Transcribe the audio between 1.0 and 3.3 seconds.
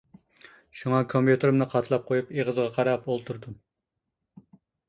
كومپيۇتېرىمنى قاتلاپ قويۇپ ئېغىزىغا قاراپ